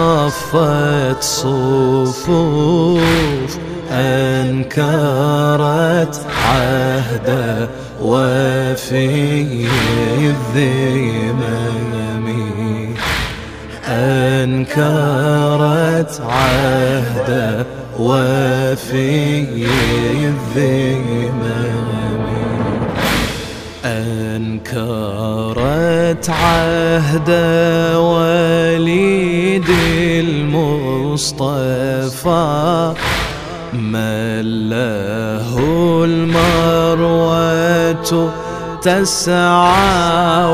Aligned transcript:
اصطفت 0.00 1.22
صفوف 1.22 3.02
أنكرت 3.92 5.36
عهده 6.46 7.68
وفي 8.02 9.66
الذمم 10.30 11.40
أنكرت 13.88 15.32
عهده 16.28 17.66
وفي 17.98 19.44
الذمم 20.24 21.60
أنكرت 24.50 25.50
عهد 26.30 27.30
وليد 27.96 29.09
المصطفى 31.20 32.94
من 33.72 34.70
له 34.70 35.58
المروة 36.04 37.92
تسعى 38.82 40.44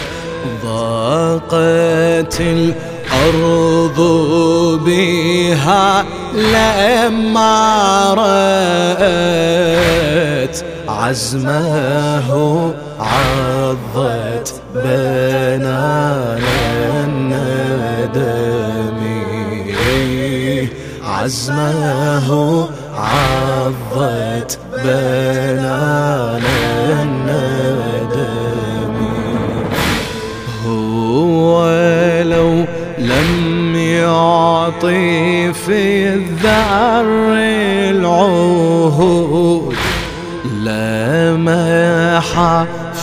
ضاقت 0.65 2.41
الأرض 2.41 3.99
بها 4.85 6.05
لما 6.33 7.53
رأت 8.13 9.35
عزمه 10.87 12.29
عضت 12.99 14.61
بنان 14.75 16.24
الندم 18.15 18.99
عزمه 21.03 22.29
عضت 22.97 24.59
بنان 24.83 26.43
الندم. 27.01 28.15
هو 30.65 31.69
لو 32.23 32.65
لم 32.97 33.75
يعطي 33.75 35.53
في 35.53 36.07
الذر 36.13 37.35
العهود 37.95 39.75
لمح 40.63 42.29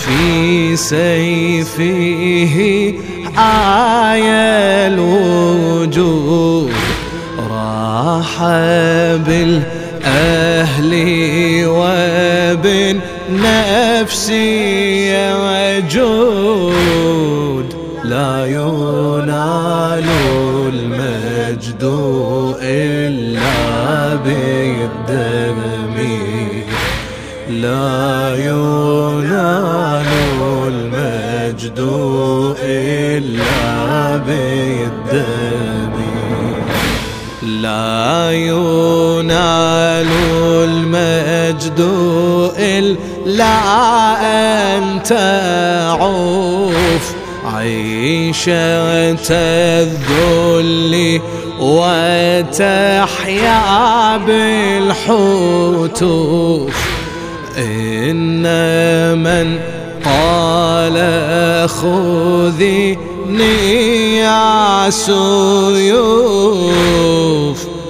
في 0.03 0.77
سيفه 0.77 2.57
آية 3.39 4.87
الوجود 4.87 6.73
راح 7.51 8.43
بالأهل 9.27 10.93
وبالنفس 12.63 13.13
وجود 15.93 16.83
لا 18.05 18.47
ينال 18.47 20.09
المجد 20.75 21.83
إلا 22.63 24.15
بالدم. 24.15 25.59
لا 27.51 28.37
ينال 28.39 28.92
المجد 31.63 31.79
إلا 32.63 34.17
بالدم 34.17 35.93
لا 37.43 38.31
ينال 38.33 40.07
المجد 40.65 41.81
إلا 42.59 43.57
أن 44.77 45.03
تعوف 45.03 46.25
عيشة 47.55 49.17
الذل 49.31 51.21
وتحيا 51.61 53.07
بالحتوف 54.97 55.63
إن 57.59 58.43
من 59.19 59.82
قال 60.05 60.97
خذيني 61.69 62.97
يا 64.19 64.91
سيوف 64.91 66.53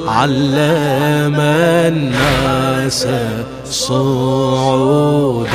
علم 0.08 1.36
الناس 1.40 3.06
صعود 3.70 5.48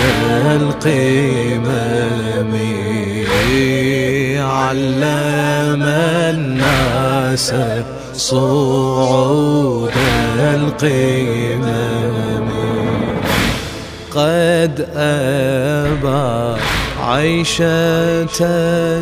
القمم 0.45 1.97
علم 4.39 5.83
الناس 6.33 7.53
صعود 8.15 9.91
القمم. 10.39 11.96
قد 14.17 14.87
أبى 14.95 16.61
عيشة 17.03 18.25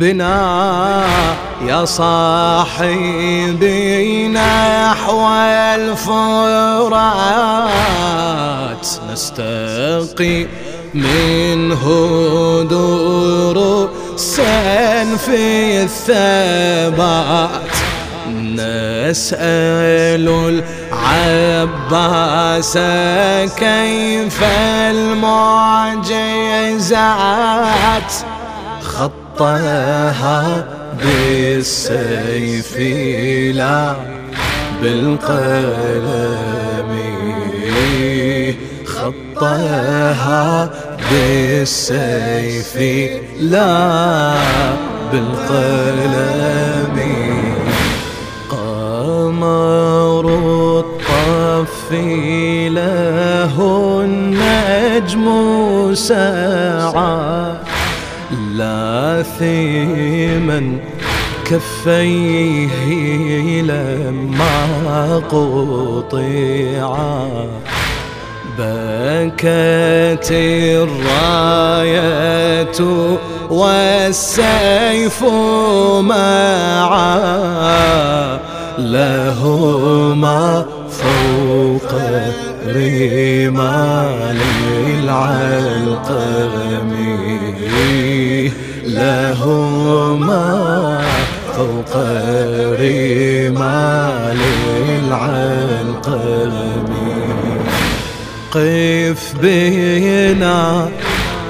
بنا 0.00 1.04
يا 1.66 1.84
صاحبي 1.84 2.88
نحو 4.28 5.28
الفرات 5.74 6.46
نستقي 9.12 10.46
منه 10.94 11.84
دور 12.70 13.90
سن 14.16 15.16
في 15.16 15.82
الثبات. 15.82 17.76
نسأل 18.32 20.28
العباس 21.70 22.78
كيف 23.56 24.38
المعجزات. 24.90 25.70
خطها 29.40 30.64
بالسيف 31.00 32.76
لا 33.56 33.94
بالقلم 34.82 36.10
خطها 38.86 40.70
بالسيف 41.10 42.76
لا 43.40 44.34
بالقلم 45.12 46.96
قمر 48.50 50.24
الطف 50.80 51.92
له 52.68 53.56
النجم 54.04 55.24
سعى 55.94 57.29
لاثما 58.54 59.80
كفيه 61.44 62.76
لما 63.62 65.16
قطعا 65.30 67.28
بكت 68.58 70.28
الراية 70.82 72.00
والسيف 73.50 75.24
معا 76.00 77.20
لهما 78.78 80.66
فوق 80.90 81.92
رمال 82.66 84.40
العلقم 85.04 86.90
لهما 88.84 90.46
فوق 91.56 91.94
رمال 92.80 94.40
العلقم. 95.04 96.88
قف 98.50 99.22
بنا 99.42 100.88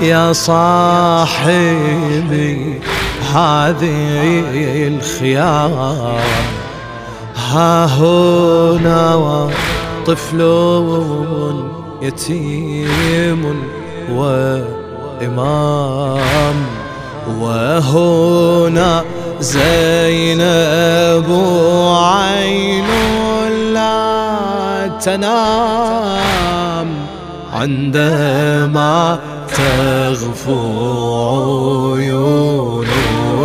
يا 0.03 0.33
صاحبي 0.33 1.81
هذه 3.35 4.89
الخيار. 4.89 6.21
ها 7.51 7.87
هنا 7.87 9.15
طفل 10.07 10.41
يتيم 12.03 13.43
وإمام. 15.21 16.57
وهنا 17.41 19.05
زينب 19.41 21.29
عين 21.97 22.89
لا 23.75 24.91
تنام. 25.05 26.89
عندما 27.55 29.19
تغفو 29.57 30.55
عيون 31.95 32.87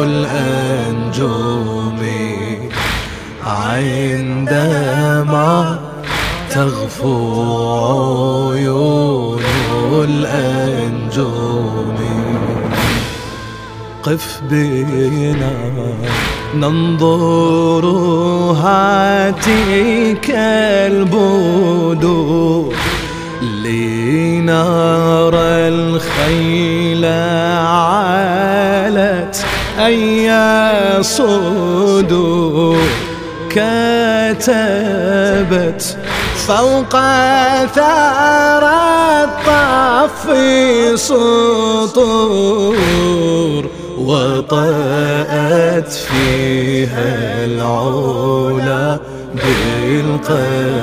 الأنجوم. 0.04 2.02
عندما 3.46 5.55
قف 14.06 14.42
بنا. 14.50 15.52
ننظر 16.56 17.86
هاتيك 18.62 20.28
البدور 20.86 22.74
لنرى 23.42 24.48
الخيل 25.74 27.06
عالت 27.66 29.36
أي 29.80 30.32
صدور 31.04 32.78
كتبت 33.50 34.48
فوق 36.48 36.94
ثار 37.76 38.64
الطف 39.24 40.24
سطور. 41.00 42.56
وطأت 43.98 45.92
فيها 45.92 47.46
العلا 47.46 49.00
بالقدم. 49.36 50.76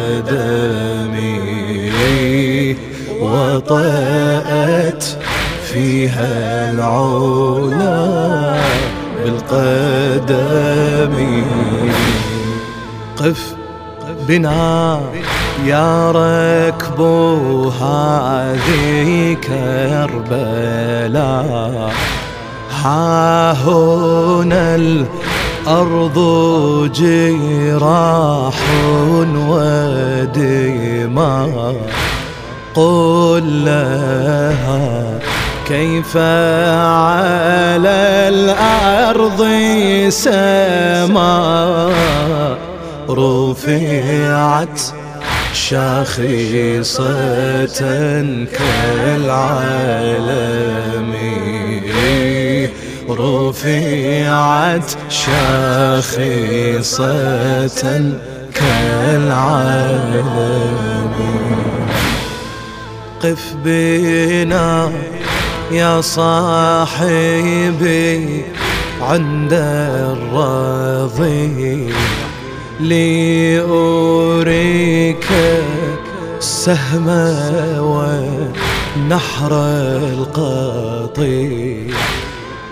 وطأت 3.22 5.04
فيها 5.72 6.70
العلا 6.70 8.00
بالقدم. 9.24 11.14
قف 13.16 13.54
بنا 14.28 15.00
يا 15.66 16.10
ركب 16.10 17.00
هذه 17.80 19.36
كربلاء. 19.46 21.42
ها 22.84 23.52
الأرض 25.66 26.18
جراح 26.94 28.54
ودماء. 29.48 31.50
قل 32.74 33.64
لها 33.64 35.18
كيف 35.68 36.16
على 36.16 38.00
الأرض 38.28 39.46
سماء 40.08 41.92
رفعت 43.10 44.80
شاخصة 45.54 47.02
كالعالم. 48.58 50.22
رفعت 53.10 54.90
شاخصة 55.08 56.22
كالعالم 58.54 60.32
قف 63.22 63.54
بنا 63.64 64.92
يا 65.72 66.00
صاحبي 66.00 67.22
عند 69.02 69.52
الرضيع 70.32 71.94
لأريك 73.60 74.32
السهم 76.38 77.06
ونحر 77.78 79.52
القطيع. 80.32 81.96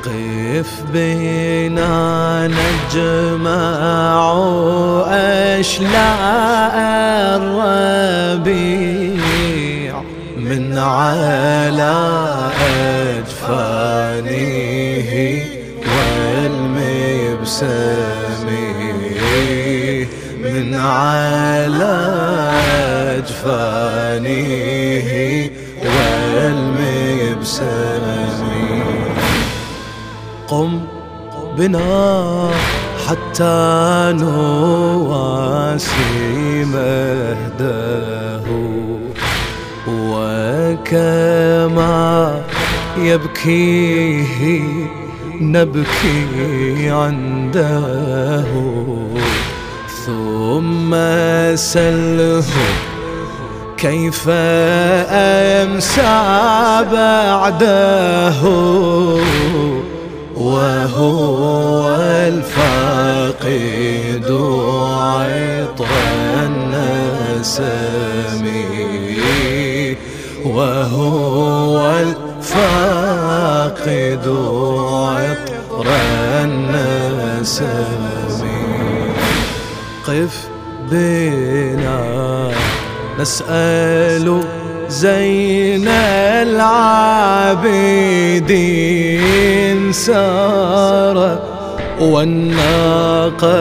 قف 0.04 0.82
بنا 0.92 2.48
نجمع 2.48 4.32
أشلاء 5.60 6.76
الربيع 8.40 8.80
من 10.36 10.78
على 10.78 11.96
أجفانه 13.18 14.32
والمبسم 16.40 17.68
من 20.44 20.74
على 20.74 21.96
أجفانه 23.18 25.10
والمبسم 25.84 27.30
قم 30.50 30.80
بنا 31.58 32.50
حتى 33.08 34.12
نواسي 34.18 35.94
مهده 36.64 38.40
وكما 39.88 41.20
يبكيه 42.98 44.62
نبكي 45.40 46.90
عنده 46.90 48.44
ثم 50.06 50.94
سله 51.54 52.44
كيف 53.76 54.28
أمسى 55.08 56.20
بعده 56.92 58.40
وهو 60.40 61.96
الفاقد 62.28 63.50
عطر 65.00 65.86
النسم 66.46 68.44
وهو 70.44 71.90
الفاقد 72.00 73.26
عطر 74.98 75.86
النسم 76.44 78.00
قف 80.06 80.48
بنا 80.90 82.00
نسأل 83.20 84.42
زين 84.90 85.88
العابدين 85.88 86.82
سار 89.92 91.38
والناقة 92.00 93.60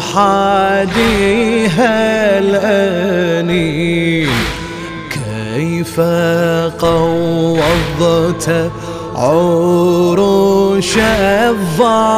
حاديها 0.00 1.88
الأنين. 2.38 4.28
كيف 5.10 6.00
قوضت 6.80 8.46
عروش 9.14 10.98
الظالمين؟ 10.98 12.16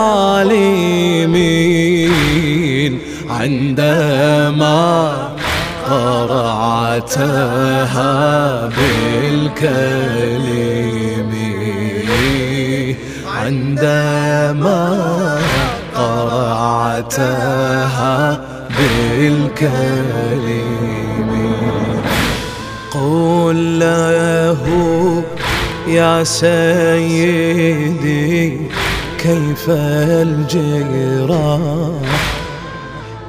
عندما 3.31 5.28
قرعتها 7.19 8.13
بالكلم 8.67 10.19
عندما 13.27 14.83
قرعتها 15.97 17.61
بالكلم 18.79 20.51
قل 22.95 23.79
له 23.79 24.63
يا 25.89 26.25
سيدي 26.25 27.59
كيف 29.19 29.71
الجراح 29.71 31.59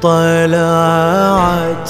طلعت 0.02 1.90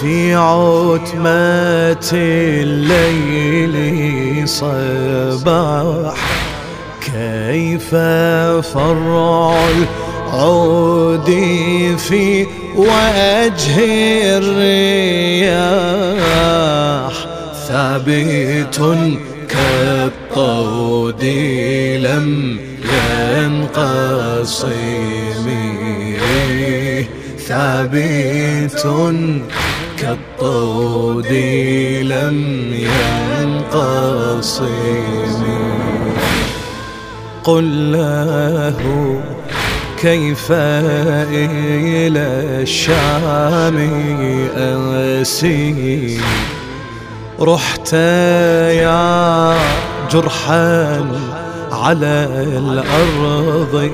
في 0.00 0.34
عتمة 0.34 2.10
الليل 2.12 3.76
صباح. 4.48 6.14
كيف 7.00 7.94
فرع 8.74 9.58
العود 10.32 11.30
في 11.98 12.46
وجه 12.76 13.76
الرياح؟ 14.38 15.50
ثابت 17.68 18.80
كالطود 19.48 21.24
لم 22.00 22.58
ينقصم 23.36 24.70
ثابت 27.48 28.86
كالطود 30.00 31.32
لم 32.02 32.38
ينقصم 33.40 34.64
قل 37.44 37.92
له 37.92 39.20
كيف 39.98 40.46
إلى 40.52 42.26
الشام 42.62 43.76
أسير 45.20 46.20
رحت 47.40 47.92
يا 47.92 49.54
جرحا 50.12 51.06
على 51.72 52.28
الأرض 52.56 53.90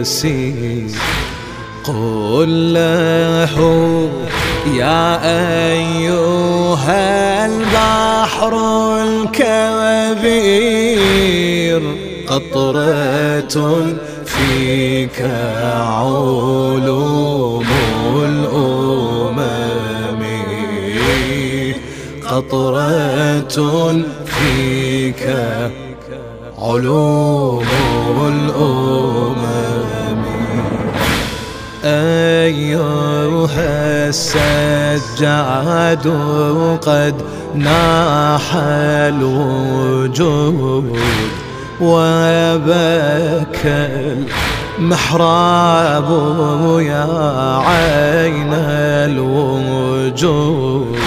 يسير 0.00 0.90
قل 1.84 2.74
له 2.74 3.58
يا 4.66 5.24
أيها 5.70 7.46
البحر 7.46 8.52
الكبير 9.02 10.62
قطرة 12.26 13.86
فيك 14.24 15.20
علوم 16.18 17.66
الأمم. 18.24 19.38
قطرة 22.28 23.58
فيك 24.26 25.24
علوم 26.58 27.66
الأمم. 28.28 29.47
أيها 32.46 34.08
السجاد 34.08 36.06
قد 36.82 37.14
ناح 37.54 38.56
الوجود 39.08 40.20
وبكى 41.80 42.58
المحراب 44.78 46.10
يا 46.80 47.06
عين 47.66 48.52
الوجود 49.08 50.98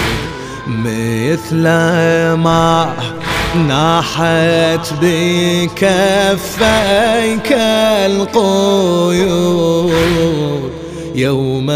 مثل 0.68 1.62
ما 2.36 2.94
ناحت 3.56 4.94
بكفيك 5.02 5.92
القيود 8.06 9.82
يوم 11.14 11.70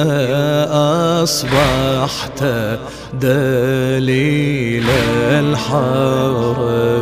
أصبحت 1.24 2.44
دليل 3.14 4.86
الحرم. 5.44 6.96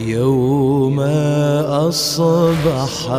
يوم 0.00 1.00
أصبحت 1.90 3.10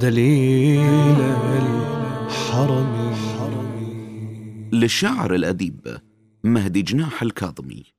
دليل 0.00 1.20
الحرم. 1.62 3.14
للشاعر 4.72 5.34
الأديب 5.34 5.96
مهدي 6.44 6.82
جناح 6.82 7.22
الكاظمي. 7.22 7.97